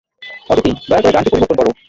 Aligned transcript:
অদিতি, 0.51 0.71
দয়া 0.89 1.01
করে 1.01 1.13
গানটি 1.15 1.29
পরিবর্তন 1.31 1.55
করো! 1.59 1.71